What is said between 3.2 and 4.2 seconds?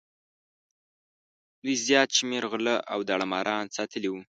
ماران ساتلي